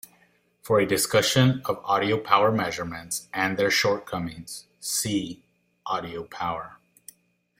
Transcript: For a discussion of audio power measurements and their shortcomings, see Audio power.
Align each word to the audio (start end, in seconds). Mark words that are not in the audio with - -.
For 0.63 0.79
a 0.79 0.87
discussion 0.87 1.61
of 1.65 1.77
audio 1.85 2.17
power 2.19 2.51
measurements 2.51 3.27
and 3.35 3.55
their 3.55 3.69
shortcomings, 3.69 4.65
see 4.79 5.43
Audio 5.85 6.23
power. 6.23 6.79